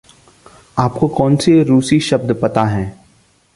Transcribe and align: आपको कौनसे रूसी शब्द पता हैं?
आपको 0.79 1.07
कौनसे 1.07 1.63
रूसी 1.63 1.99
शब्द 1.99 2.39
पता 2.41 2.63
हैं? 2.63 3.05